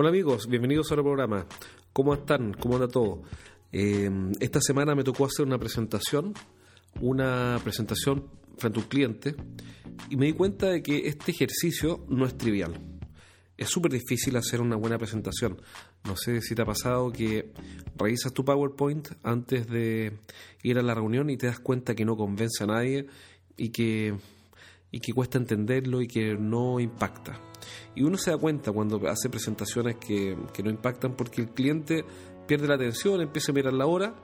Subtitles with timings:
[0.00, 1.44] Hola amigos, bienvenidos al programa.
[1.92, 2.52] ¿Cómo están?
[2.52, 3.24] ¿Cómo anda todo?
[3.72, 6.34] Eh, esta semana me tocó hacer una presentación,
[7.00, 9.34] una presentación frente a un cliente,
[10.08, 12.78] y me di cuenta de que este ejercicio no es trivial.
[13.56, 15.60] Es súper difícil hacer una buena presentación.
[16.04, 17.52] No sé si te ha pasado que
[17.96, 20.16] revisas tu PowerPoint antes de
[20.62, 23.08] ir a la reunión y te das cuenta que no convence a nadie
[23.56, 24.14] y que,
[24.90, 27.40] y que cuesta entenderlo y que no impacta.
[27.94, 32.04] Y uno se da cuenta cuando hace presentaciones que, no impactan porque el cliente
[32.46, 34.14] pierde la atención, empieza a mirar la hora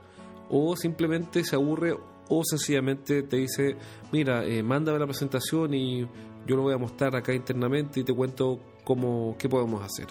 [0.49, 1.95] o simplemente se aburre
[2.27, 3.75] o sencillamente te dice,
[4.11, 6.01] mira, eh, mándame la presentación y
[6.47, 10.07] yo lo voy a mostrar acá internamente y te cuento cómo, qué podemos hacer.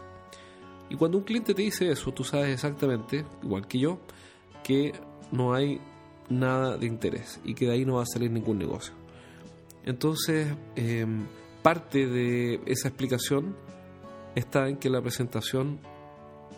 [0.90, 3.98] Y cuando un cliente te dice eso, tú sabes exactamente, igual que yo,
[4.62, 4.92] que
[5.32, 5.80] no hay
[6.28, 9.03] nada de interés y que de ahí no va a salir ningún negocio.
[9.84, 11.26] Entonces, em,
[11.62, 13.56] parte de esa explicación
[14.34, 15.80] está en que la presentación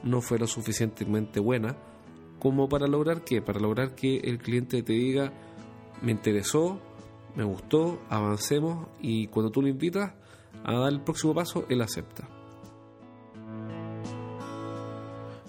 [0.03, 1.77] no fue lo suficientemente buena
[2.39, 5.33] como para lograr qué, para lograr que el cliente te diga
[6.03, 6.79] me interesó,
[7.35, 10.13] me gustó, avancemos y cuando tú lo invitas
[10.65, 12.29] a dar el próximo paso, él acepta.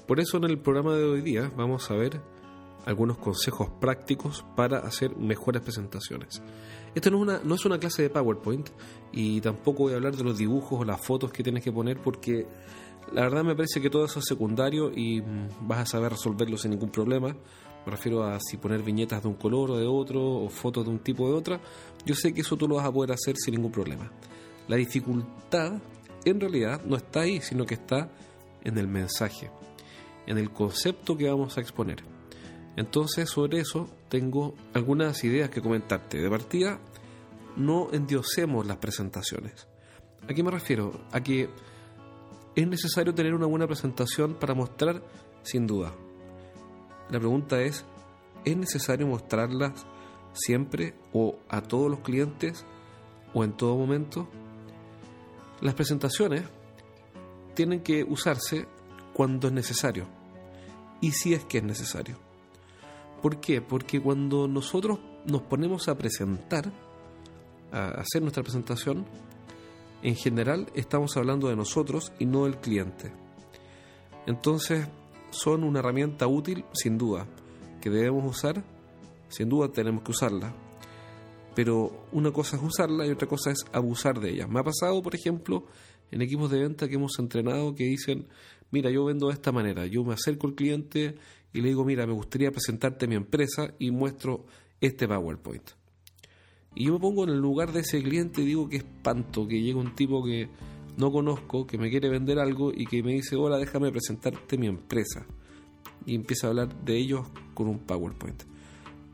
[0.08, 2.22] Por eso en el programa de hoy día vamos a ver
[2.86, 6.42] algunos consejos prácticos para hacer mejores presentaciones.
[6.96, 8.70] Esto no es, una, no es una clase de PowerPoint
[9.12, 12.02] y tampoco voy a hablar de los dibujos o las fotos que tienes que poner
[12.02, 12.48] porque
[13.14, 16.58] la verdad me parece que todo eso es secundario y mm, vas a saber resolverlo
[16.58, 17.36] sin ningún problema.
[17.86, 20.92] Me refiero a si poner viñetas de un color o de otro o fotos de
[20.92, 21.62] un tipo o de otra.
[22.06, 24.12] Yo sé que eso tú lo vas a poder hacer sin ningún problema.
[24.68, 25.80] La dificultad
[26.26, 28.10] en realidad no está ahí, sino que está
[28.64, 29.50] en el mensaje,
[30.26, 32.04] en el concepto que vamos a exponer.
[32.78, 36.22] Entonces, sobre eso tengo algunas ideas que comentarte.
[36.22, 36.80] De partida,
[37.58, 39.68] no endiosemos las presentaciones.
[40.30, 41.02] ¿A qué me refiero?
[41.12, 41.50] A que
[42.56, 45.04] es necesario tener una buena presentación para mostrar,
[45.42, 45.92] sin duda.
[47.10, 47.84] La pregunta es,
[48.46, 49.88] ¿es necesario mostrarlas
[50.34, 52.64] siempre o a todos los clientes
[53.34, 54.30] o en todo momento?
[55.62, 56.44] Las presentaciones
[57.56, 58.68] tienen que usarse
[59.14, 60.08] cuando es necesario
[61.02, 62.27] y si es que es necesario.
[63.22, 63.62] ¿Por qué?
[63.62, 66.72] Porque cuando nosotros nos ponemos a presentar,
[67.72, 69.06] a hacer nuestra presentación,
[70.04, 73.12] en general estamos hablando de nosotros y no del cliente.
[74.26, 74.88] Entonces,
[75.30, 77.28] son una herramienta útil, sin duda,
[77.82, 78.64] que debemos usar,
[79.30, 80.54] sin duda tenemos que usarla.
[81.56, 84.48] Pero una cosa es usarla y otra cosa es abusar de ella.
[84.48, 85.66] Me ha pasado, por ejemplo,
[86.12, 88.28] en equipos de venta que hemos entrenado que dicen,
[88.72, 91.16] mira, yo vendo de esta manera, yo me acerco al cliente
[91.58, 94.46] y le digo, mira, me gustaría presentarte mi empresa y muestro
[94.80, 95.72] este PowerPoint.
[96.76, 99.60] Y yo me pongo en el lugar de ese cliente y digo que espanto que
[99.60, 100.50] llega un tipo que
[100.98, 104.68] no conozco, que me quiere vender algo y que me dice, hola, déjame presentarte mi
[104.68, 105.26] empresa.
[106.06, 108.44] Y empieza a hablar de ellos con un PowerPoint.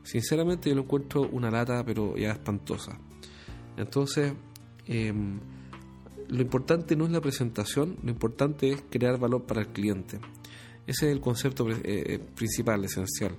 [0.02, 3.00] Sinceramente yo lo encuentro una lata, pero ya espantosa.
[3.78, 4.34] Entonces,
[4.86, 5.40] em,
[6.28, 10.20] lo importante no es la presentación, lo importante es crear valor para el cliente.
[10.86, 13.34] Ese es el concepto eh, eh, principal, esencial.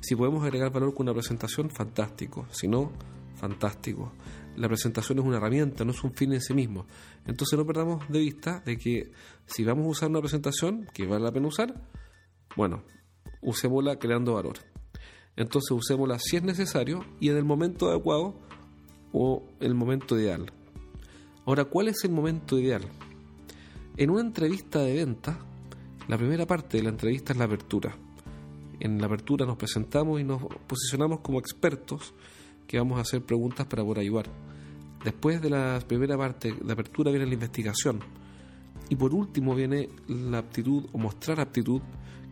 [0.00, 2.46] Si podemos agregar valor con una presentación, fantástico.
[2.50, 2.92] Si no,
[3.36, 4.12] fantástico.
[4.56, 6.86] La presentación es una herramienta, no es un fin en sí mismo.
[7.26, 9.12] Entonces no perdamos de vista de que
[9.46, 11.88] si vamos a usar una presentación que vale la pena usar,
[12.56, 12.84] bueno,
[13.40, 14.58] usémosla creando valor.
[15.36, 18.38] Entonces usémosla si es necesario y en el momento adecuado
[19.12, 20.52] o el momento ideal.
[21.46, 22.82] Ahora, ¿cuál es el momento ideal?
[23.96, 25.38] En una entrevista de venta,
[26.08, 27.96] la primera parte de la entrevista es la apertura.
[28.80, 32.12] En la apertura nos presentamos y nos posicionamos como expertos
[32.66, 34.26] que vamos a hacer preguntas para poder ayudar.
[35.04, 38.00] Después de la primera parte de apertura viene la investigación.
[38.88, 41.80] Y por último viene la aptitud o mostrar aptitud,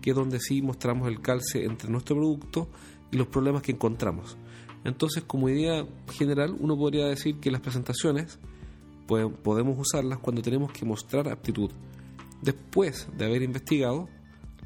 [0.03, 2.69] que es donde sí mostramos el calce entre nuestro producto
[3.13, 4.37] y los problemas que encontramos.
[4.85, 8.39] Entonces, como idea general, uno podría decir que las presentaciones
[9.07, 11.71] podemos usarlas cuando tenemos que mostrar aptitud,
[12.43, 14.09] después de haber investigado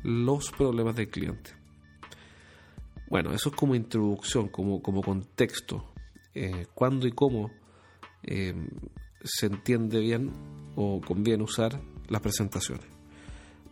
[0.02, 1.50] los problemas del cliente.
[3.08, 5.84] Bueno, eso es como introducción, como, como contexto,
[6.34, 7.50] eh, cuándo y cómo
[8.22, 8.54] eh,
[9.22, 10.32] se entiende bien
[10.76, 12.86] o conviene usar las presentaciones.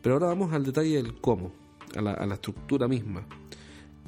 [0.02, 1.52] Pero ahora vamos al detalle del cómo,
[1.96, 3.26] a la, a la estructura misma,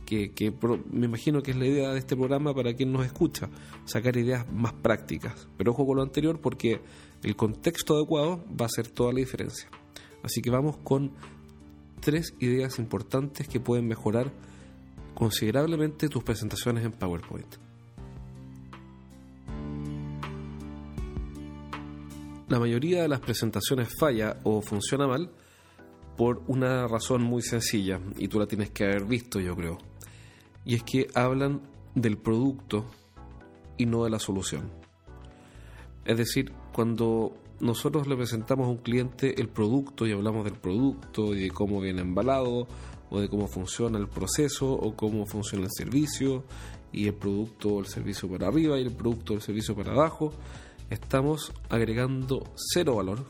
[0.04, 0.52] que, que
[0.90, 3.48] me imagino que es la idea de este programa para quien nos escucha,
[3.84, 5.48] sacar ideas más prácticas.
[5.56, 6.80] Pero ojo con lo anterior porque
[7.22, 9.68] el contexto adecuado va a hacer toda la diferencia.
[10.24, 11.12] Así que vamos con
[12.00, 14.32] tres ideas importantes que pueden mejorar
[15.14, 17.56] considerablemente tus presentaciones en PowerPoint.
[22.48, 25.30] La mayoría de las presentaciones falla o funciona mal
[26.16, 29.78] por una razón muy sencilla, y tú la tienes que haber visto, yo creo.
[30.64, 31.60] Y es que hablan
[31.94, 32.86] del producto
[33.76, 34.70] y no de la solución.
[36.04, 41.34] Es decir, cuando nosotros le presentamos a un cliente el producto y hablamos del producto
[41.34, 42.66] y de cómo viene embalado
[43.10, 46.44] o de cómo funciona el proceso o cómo funciona el servicio
[46.92, 49.92] y el producto o el servicio para arriba y el producto o el servicio para
[49.92, 50.32] abajo,
[50.90, 53.24] estamos agregando cero valor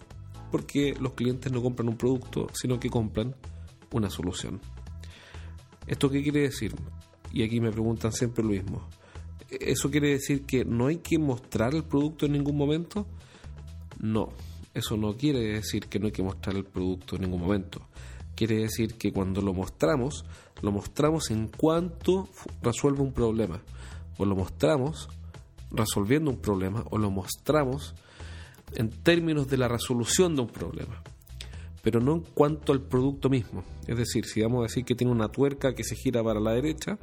[0.51, 3.35] porque los clientes no compran un producto, sino que compran
[3.93, 4.61] una solución.
[5.87, 6.75] ¿Esto qué quiere decir?
[7.33, 8.89] Y aquí me preguntan siempre lo mismo.
[9.51, 13.07] ¿Eso quiere decir que no hay que mostrar el producto en ningún momento?
[14.05, 14.29] No,
[14.75, 17.81] eso no quiere decir que no hay que mostrar el producto en ningún momento.
[18.35, 20.27] Quiere decir que cuando lo mostramos,
[20.61, 22.29] lo mostramos en cuanto
[22.61, 23.63] resuelve un problema.
[24.19, 25.09] O lo mostramos
[25.71, 27.95] resolviendo un problema o lo mostramos
[28.75, 31.03] en términos de la resolución de un problema,
[31.83, 33.65] pero no en cuanto al producto mismo.
[33.87, 36.53] Es decir, si vamos a decir que tiene una tuerca que se gira para la
[36.53, 36.99] derecha,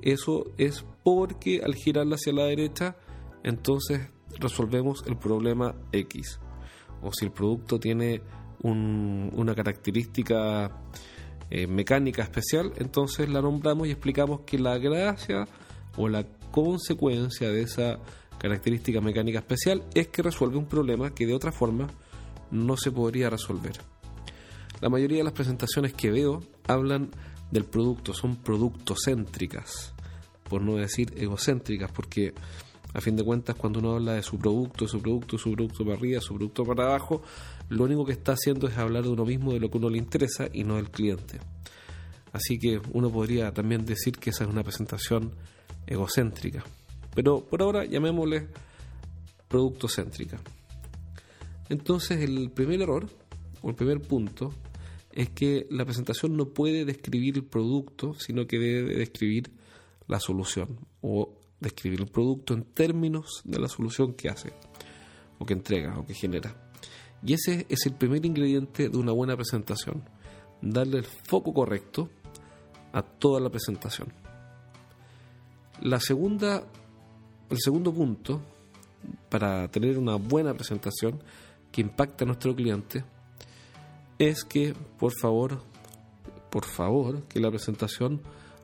[0.00, 2.96] eso es porque al girarla hacia la derecha,
[3.42, 6.40] entonces resolvemos el problema X.
[7.02, 8.22] O si el producto tiene
[8.62, 10.70] una característica
[11.48, 15.46] eh, mecánica especial, entonces la nombramos y explicamos que la gracia
[15.96, 17.98] o la consecuencia de esa
[18.38, 21.88] característica mecánica especial es que resuelve un problema que de otra forma
[22.50, 23.72] no se podría resolver.
[24.80, 27.10] La mayoría de las presentaciones que veo hablan
[27.50, 29.92] del producto, son productocéntricas,
[30.48, 32.32] por no decir egocéntricas, porque
[32.92, 35.96] a fin de cuentas cuando uno habla de su producto, su producto, su producto para
[35.96, 37.22] arriba, su producto para abajo,
[37.68, 39.98] lo único que está haciendo es hablar de uno mismo, de lo que uno le
[39.98, 41.38] interesa y no del cliente.
[42.32, 45.32] Así que uno podría también decir que esa es una presentación
[45.86, 46.64] egocéntrica.
[47.14, 48.48] Pero por ahora llamémosle
[49.48, 50.40] producto céntrica.
[51.68, 53.08] Entonces el primer error,
[53.62, 54.52] o el primer punto,
[55.12, 59.50] es que la presentación no puede describir el producto, sino que debe describir
[60.06, 64.52] la solución o describir el producto en términos de la solución que hace,
[65.38, 66.54] o que entrega, o que genera.
[67.22, 70.02] Y ese es el primer ingrediente de una buena presentación,
[70.62, 72.08] darle el foco correcto
[72.92, 74.12] a toda la presentación.
[75.82, 76.64] La segunda,
[77.48, 78.40] el segundo punto
[79.28, 81.22] para tener una buena presentación
[81.72, 83.04] que impacte a nuestro cliente
[84.18, 85.62] es que, por favor,
[86.50, 88.20] por favor, que la presentación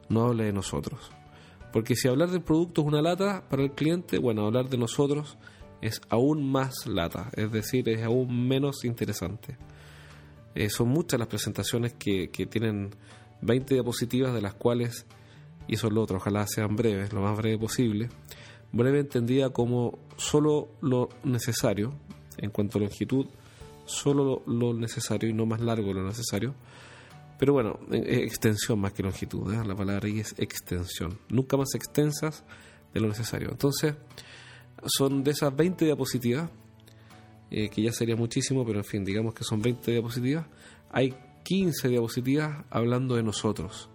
[0.09, 1.11] no hable de nosotros.
[1.73, 5.37] Porque si hablar del producto es una lata para el cliente, bueno, hablar de nosotros
[5.83, 9.59] es aún más lata, es decir, es aún menos interesante.
[10.55, 12.91] Eh, son muchas las presentaciones que, que tienen
[13.43, 15.07] 20 diapositivas de las cuales
[15.69, 18.09] y eso es lo otro, ojalá sean breves, lo más breve posible.
[18.73, 21.95] Breve entendida como solo lo necesario,
[22.39, 23.27] en cuanto a longitud,
[23.85, 26.55] solo lo, necesario y no más largo lo necesario.
[27.39, 29.63] Pero bueno, extensión más que longitud, ¿eh?
[29.65, 32.45] la palabra ahí es extensión, nunca más extensas
[32.95, 33.51] de lo necesario.
[33.51, 33.95] Entonces,
[34.87, 36.51] son de esas 20 diapositivas,
[37.51, 40.47] eh, que ya sería muchísimo, pero en fin, digamos que son 20 diapositivas,
[40.91, 41.15] hay
[41.45, 43.91] 15 diapositivas hablando de nosotros.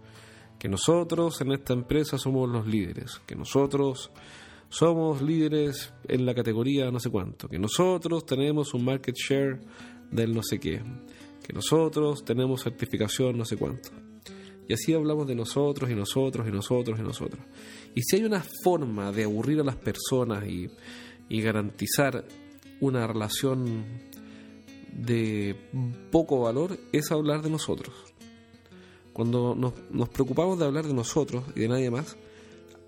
[0.59, 4.11] Que nosotros en esta empresa somos los líderes, que nosotros
[4.69, 9.59] somos líderes en la categoría no sé cuánto, que nosotros tenemos un market share
[10.11, 10.81] del no sé qué,
[11.43, 13.89] que nosotros tenemos certificación no sé cuánto.
[14.67, 17.41] Y así hablamos de nosotros y nosotros y nosotros y nosotros.
[17.93, 20.69] Y si hay una forma de aburrir a las personas y,
[21.27, 22.23] y garantizar
[22.79, 23.83] una relación
[24.93, 25.55] de
[26.11, 27.93] poco valor, es hablar de nosotros.
[29.13, 32.17] Cuando nos, preocupamos de hablar de nosotros y de nadie más,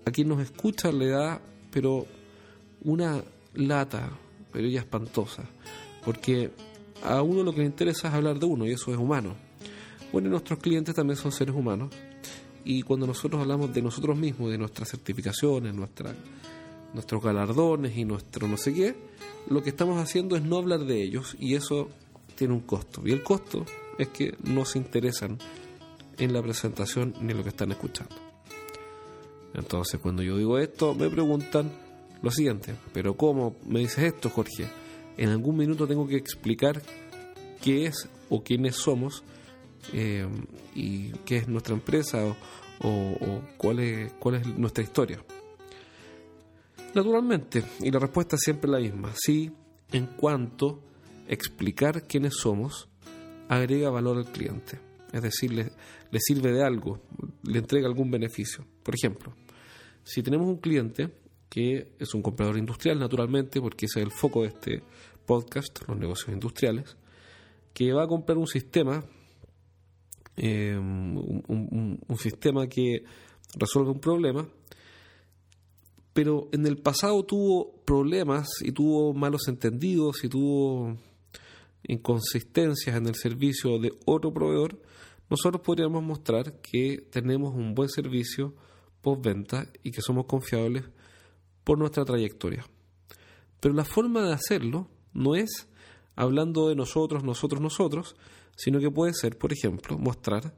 [0.04, 2.06] a quien nos escucha le da, pero
[2.82, 3.22] una
[3.54, 4.10] lata,
[4.52, 5.44] pero ella espantosa,
[6.04, 6.50] porque
[7.04, 9.34] a uno lo que le interesa es hablar de uno y eso es humano.
[10.12, 11.90] Bueno, nuestros clientes también son seres humanos
[12.64, 16.14] Y cuando nosotros hablamos de nosotros mismos, de nuestras certificaciones, nuestra,
[16.92, 18.94] nuestros galardones y nuestro no sé qué,
[19.48, 21.88] lo que estamos haciendo es no hablar de ellos y eso
[22.36, 23.02] tiene un costo.
[23.04, 23.66] Y el costo
[23.98, 25.38] es que no se interesan
[26.18, 28.14] en la presentación ni en lo que están escuchando.
[29.52, 31.70] Entonces, cuando yo digo esto, me preguntan
[32.22, 34.83] lo siguiente, pero ¿cómo me dices esto, Jorge?
[35.16, 36.82] En algún minuto tengo que explicar
[37.62, 39.22] qué es o quiénes somos
[39.92, 40.26] eh,
[40.74, 42.24] y qué es nuestra empresa
[42.80, 45.24] o, cuál, es, cuál es nuestra historia.
[46.94, 49.50] Naturalmente, y la respuesta es siempre la misma, sí,
[49.90, 50.82] en cuanto
[51.28, 52.88] explicar quiénes somos
[53.48, 54.78] agrega valor al cliente,
[55.12, 55.72] es decir, le,
[56.10, 57.00] le sirve de algo,
[57.42, 58.64] le entrega algún beneficio.
[58.82, 59.34] Por ejemplo,
[60.04, 61.10] si tenemos un cliente
[61.54, 64.82] que es un comprador industrial, naturalmente, porque ese es el foco de este
[65.24, 66.96] podcast, los negocios industriales,
[67.72, 69.04] que va a comprar un sistema,
[70.36, 73.04] eh, un, sistema que
[73.54, 74.48] resuelve un problema,
[76.12, 80.96] pero en el pasado tuvo problemas y tuvo malos entendidos y tuvo
[81.84, 84.82] inconsistencias en el servicio de otro proveedor,
[85.30, 88.56] nosotros podríamos mostrar que tenemos un buen servicio
[89.02, 90.84] postventa y que somos confiables
[91.64, 92.64] por nuestra trayectoria.
[93.60, 95.68] Pero la forma de hacerlo no es
[96.16, 98.16] hablando de nosotros, nosotros, nosotros,
[98.56, 100.54] sino que puede ser, por ejemplo, mostrar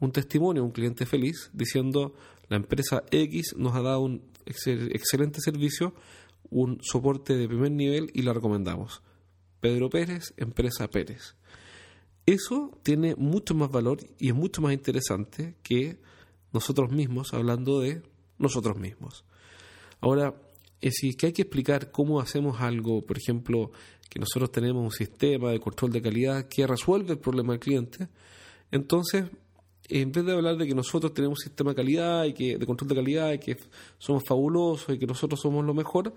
[0.00, 2.14] un testimonio, un cliente feliz, diciendo
[2.48, 5.94] la empresa X nos ha dado un excelente servicio,
[6.50, 9.02] un soporte de primer nivel y la recomendamos.
[9.60, 11.36] Pedro Pérez, empresa Pérez.
[12.26, 16.00] Eso tiene mucho más valor y es mucho más interesante que
[16.52, 18.02] nosotros mismos hablando de
[18.38, 19.24] nosotros mismos.
[20.02, 20.34] Ahora,
[20.90, 23.70] si es que hay que explicar cómo hacemos algo, por ejemplo,
[24.10, 28.08] que nosotros tenemos un sistema de control de calidad que resuelve el problema del cliente,
[28.72, 29.26] entonces,
[29.88, 32.66] en vez de hablar de que nosotros tenemos un sistema de calidad y que de
[32.66, 33.56] control de calidad y que
[33.96, 36.12] somos fabulosos y que nosotros somos lo mejor,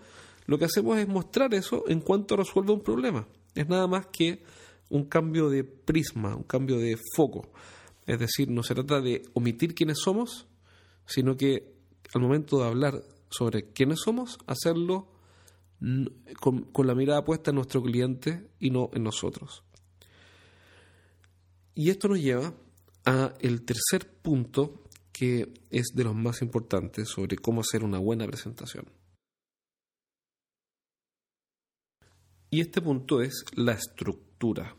[0.48, 3.28] lo que hacemos es mostrar eso en cuanto resuelve un problema.
[3.54, 4.42] Es nada más que
[4.90, 7.50] un cambio de prisma, un cambio de foco.
[8.08, 10.48] Es decir, no se trata de omitir quiénes somos,
[11.06, 11.76] sino que
[12.14, 15.16] al momento de hablar sobre quiénes somos, hacerlo
[16.40, 19.64] con, la mirada puesta en nuestro cliente y no en nosotros.
[21.74, 22.54] Y esto nos lleva
[23.06, 28.26] a el tercer punto que es de los más importantes sobre cómo hacer una buena
[28.26, 28.86] presentación.
[32.50, 34.76] Y este punto es la estructura.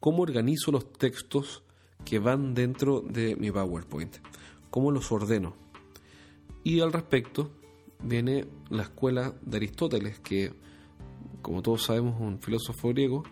[0.00, 1.62] ¿Cómo organizo los textos
[2.04, 4.16] que van dentro de mi PowerPoint?
[4.70, 5.56] ¿Cómo los ordeno?
[6.64, 7.52] Y al respecto
[8.02, 10.52] viene la escuela de Aristóteles, que
[11.42, 13.22] como todos sabemos un filósofo griego,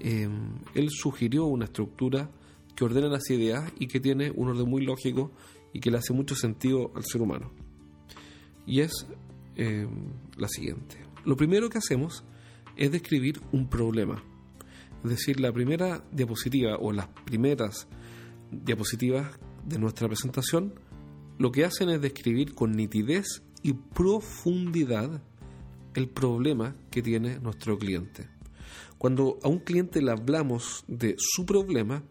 [0.00, 2.30] em, él sugirió una estructura
[2.74, 5.32] que ordena las ideas y que tiene un orden muy lógico
[5.72, 7.50] y que le hace mucho sentido al ser humano.
[8.66, 9.06] Y es
[9.56, 10.96] em, la siguiente.
[11.24, 12.24] Lo primero que hacemos
[12.76, 14.22] es describir un problema.
[15.04, 17.88] Es decir, la primera diapositiva o las primeras
[18.50, 20.74] diapositivas de nuestra presentación
[21.38, 25.22] lo que hacen es describir con nitidez y profundidad
[25.94, 28.28] el problema que tiene nuestro cliente.
[28.98, 32.02] Cuando a un cliente le hablamos de su problema,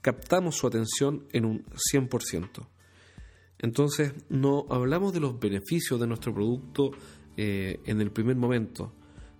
[0.00, 2.66] captamos su atención en un 100%.
[3.58, 6.90] Entonces, no hablamos de los beneficios de nuestro producto
[7.36, 8.92] eh, en el primer momento,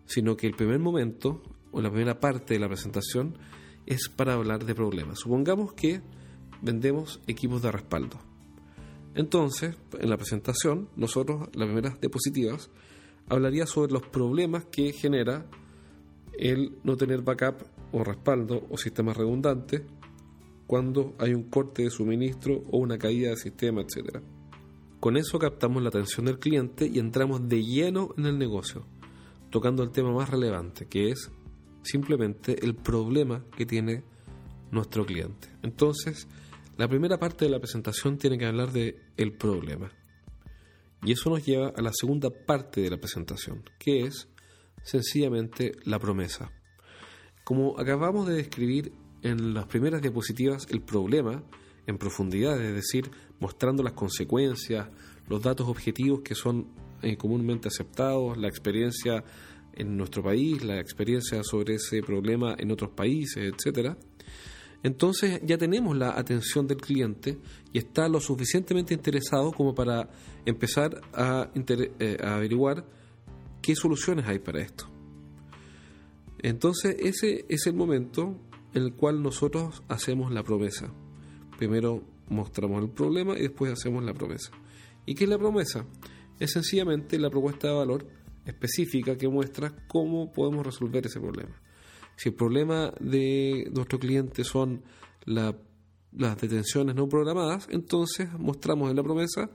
[0.07, 3.37] sino que el primer momento o la primera parte de la presentación
[3.87, 5.19] es para hablar de problemas.
[5.19, 6.01] Supongamos que
[6.61, 8.32] vendemos equipos de respaldo.
[9.15, 12.71] Entonces, en la presentación, nosotros, las primeras diapositivas,
[13.29, 15.47] hablaría sobre los problemas que genera
[16.39, 19.83] el no tener backup o respaldo o sistemas redundantes
[20.67, 24.21] cuando hay un corte de suministro o una caída del sistema, etc.
[24.99, 28.87] Con eso captamos la atención del cliente y entramos de lleno en el negocio
[29.53, 31.31] tocando el tema más relevante, que es
[31.83, 34.03] simplemente el problema que tiene
[34.73, 35.49] nuestro cliente.
[35.63, 36.27] Entonces,
[36.77, 39.91] la primera parte de la presentación tiene que hablar de el problema.
[41.05, 44.29] Y eso nos lleva a la segunda parte de la presentación, que es
[44.83, 46.53] sencillamente la promesa.
[47.45, 51.43] Como acabamos de describir en las primeras diapositivas el problema
[51.87, 53.11] en profundidad, es decir,
[53.41, 54.89] mostrando las consecuencias,
[55.29, 56.69] los datos objetivos que son
[57.03, 59.25] eh, comúnmente aceptados, la experiencia
[59.75, 63.97] en nuestro país, la experiencia sobre ese problema en otros países, etcétera.
[64.83, 67.39] Entonces ya tenemos la atención del cliente
[67.73, 70.11] y está lo suficientemente interesado como para
[70.45, 72.85] empezar a, eh, a averiguar
[73.61, 74.87] qué soluciones hay para esto.
[76.41, 78.37] Entonces ese es el momento
[78.75, 80.93] en el cual nosotros hacemos la promesa.
[81.59, 84.51] Primero mostramos el problema y después hacemos la promesa.
[85.07, 85.87] ¿Y qué es la promesa?
[86.41, 88.07] Es sencillamente la propuesta de valor
[88.45, 91.62] específica que muestra cómo podemos resolver ese problema.
[92.17, 94.83] Si el problema de nuestro cliente son
[95.25, 99.51] las detenciones no programadas, entonces mostramos en la promesa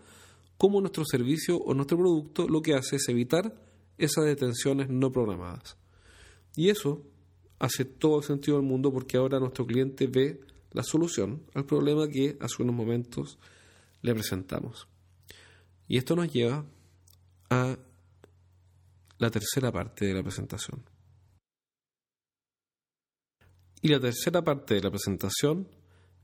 [0.57, 3.53] cómo nuestro servicio o nuestro producto lo que hace es evitar
[3.97, 5.77] esas detenciones no programadas.
[6.55, 7.03] Y eso
[7.59, 12.07] hace todo el sentido del mundo porque ahora nuestro cliente ve la solución al problema
[12.07, 13.37] que hace unos momentos
[14.01, 14.87] le presentamos.
[15.87, 16.65] Y esto nos lleva
[17.49, 17.77] a
[19.17, 20.83] la tercera parte de la presentación.
[23.81, 25.67] Y la tercera parte de la presentación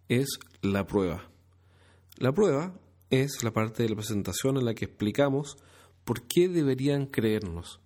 [0.10, 1.30] es la prueba.
[2.18, 2.74] La prueba
[3.10, 5.58] es la parte de la presentación en la que explicamos
[6.04, 7.80] por qué deberían creernos.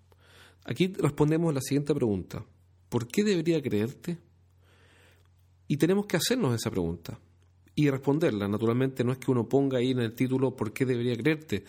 [0.65, 2.45] Aquí respondemos la siguiente pregunta.
[2.89, 4.17] ¿Por qué debería creerte?
[5.67, 7.19] Y tenemos que hacernos esa pregunta
[7.75, 8.47] y responderla.
[8.47, 11.63] Naturalmente no es que uno ponga ahí en el título por qué debería creerte,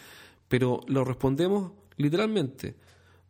[0.49, 2.77] pero lo respondemos literalmente.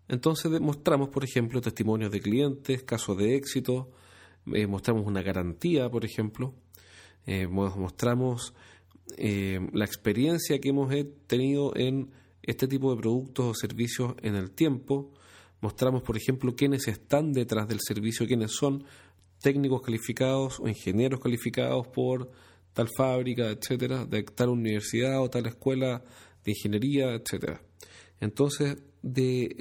[0.09, 3.91] Entonces mostramos, por ejemplo, testimonios de clientes, casos de éxito,
[4.55, 6.55] eh, mostramos una garantía, por ejemplo,
[7.27, 8.55] eh, mostramos
[9.17, 10.93] eh, la experiencia que hemos
[11.27, 12.11] tenido en
[12.43, 15.13] este tipo de productos o servicios en el tiempo,
[15.61, 18.85] mostramos, por ejemplo, quiénes están detrás del servicio, quiénes son
[19.41, 22.31] técnicos calificados o ingenieros calificados por
[22.73, 26.03] tal fábrica, etcétera, de tal universidad o tal escuela
[26.45, 27.61] de ingeniería, etcétera.
[28.21, 29.55] Entonces, de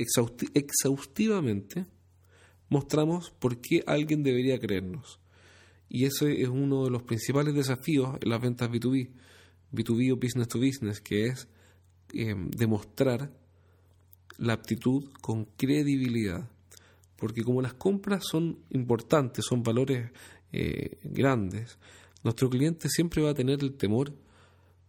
[0.53, 1.85] exhaustivamente
[2.69, 5.19] mostramos por qué alguien debería creernos.
[5.89, 9.09] Y ese es uno de los principales desafíos en las ventas B2B,
[9.71, 11.47] B2B o business to business, que es
[12.13, 13.31] eh, demostrar
[14.37, 16.49] la aptitud con credibilidad.
[17.15, 20.11] Porque como las compras son importantes, son valores
[20.51, 21.77] eh, grandes,
[22.23, 24.13] nuestro cliente siempre va a tener el temor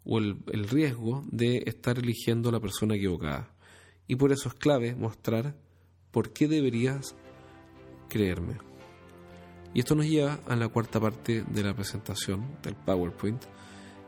[0.04, 3.54] o el, el riesgo de estar eligiendo a la persona equivocada.
[4.06, 5.54] Y por eso es clave mostrar
[6.10, 7.14] por qué deberías
[8.08, 8.56] creerme.
[9.74, 13.42] Y esto nos lleva a la cuarta parte de la presentación del PowerPoint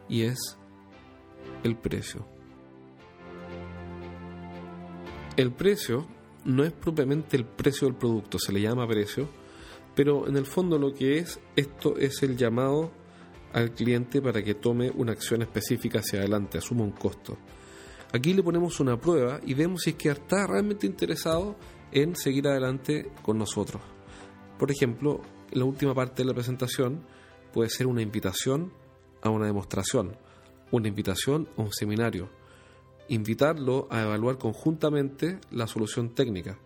[0.08, 0.56] y es
[1.62, 2.26] el precio.
[5.36, 6.06] El precio
[6.44, 9.28] no es propiamente el precio del producto, se le llama precio,
[9.94, 12.90] pero en el fondo lo que es esto es el llamado
[13.52, 17.36] al cliente para que tome una acción específica hacia adelante, asuma un costo.
[18.12, 21.56] Aquí le ponemos una prueba y vemos si es que está realmente interesado
[21.92, 23.82] en seguir adelante con nosotros.
[24.58, 25.20] Por ejemplo,
[25.52, 27.04] la última parte de la presentación
[27.52, 28.72] puede ser una invitación
[29.22, 30.16] a una demostración,
[30.70, 32.30] una invitación a un seminario,
[33.08, 36.58] invitarlo a evaluar conjuntamente la solución técnica,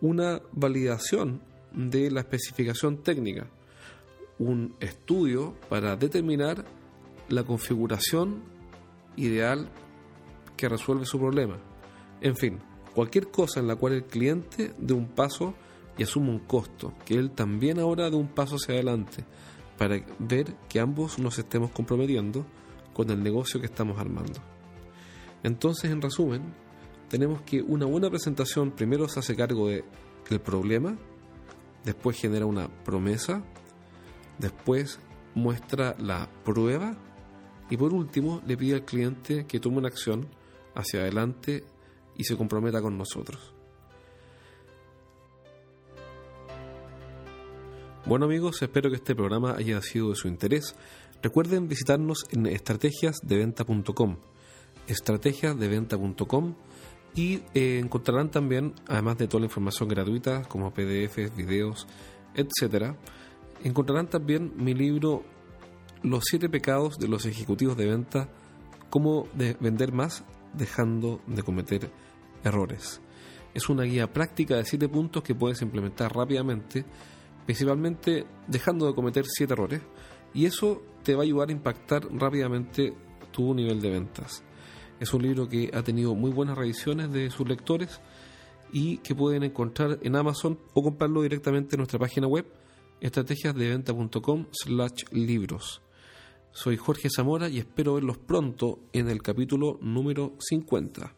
[0.00, 3.50] una validación de la especificación técnica,
[4.38, 6.64] un estudio para determinar
[7.28, 8.42] la configuración
[9.16, 9.68] ideal
[10.56, 11.58] que resuelve su problema.
[12.20, 12.60] En fin,
[12.94, 15.54] cualquier cosa en la cual el cliente dé un paso
[15.96, 19.24] y asuma un costo, que él también ahora dé un paso hacia adelante,
[19.76, 22.44] para ver que ambos nos estemos comprometiendo
[22.92, 24.40] con el negocio que estamos armando.
[25.42, 26.42] Entonces, en resumen,
[27.08, 30.96] tenemos que una buena presentación primero se hace cargo del problema,
[31.84, 33.42] después genera una promesa,
[34.38, 35.00] después
[35.34, 36.96] muestra la prueba
[37.68, 40.26] y por último le pide al cliente que tome una acción
[40.74, 41.64] hacia adelante
[42.20, 43.54] y se comprometa con nosotros.
[48.04, 50.74] Bueno amigos, espero que este programa haya sido de su interés.
[51.22, 54.16] Recuerden visitarnos en estrategiasdeventa.com,
[54.86, 56.54] estrategiasdeventa.com
[57.14, 61.86] y eh, encontrarán también, además de toda la información gratuita como PDFs, videos,
[62.34, 62.96] etcétera,
[63.64, 65.22] encontrarán también mi libro
[66.02, 68.28] Los siete pecados de los ejecutivos de venta,
[68.90, 70.22] cómo de vender más
[70.54, 71.90] dejando de cometer
[72.44, 73.00] errores.
[73.54, 76.84] Es una guía práctica de 7 puntos que puedes implementar rápidamente,
[77.44, 79.82] principalmente dejando de cometer 7 errores,
[80.32, 82.94] y eso te va a ayudar a impactar rápidamente
[83.32, 84.44] tu nivel de ventas.
[85.00, 88.00] Es un libro que ha tenido muy buenas revisiones de sus lectores
[88.72, 92.46] y que pueden encontrar en Amazon o comprarlo directamente en nuestra página web
[93.00, 95.82] estrategiasdeventa.com slash libros.
[96.52, 101.14] Soy Jorge Zamora y espero verlos pronto en el capítulo número 50.